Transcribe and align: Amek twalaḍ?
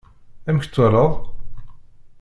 Amek 0.47 0.65
twalaḍ? 0.67 1.11